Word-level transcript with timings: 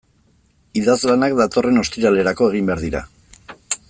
Idazlanak 0.79 1.35
datorren 1.41 1.77
ostiralerako 1.83 2.51
egin 2.55 2.71
behar 2.73 2.83
dira. 2.89 3.07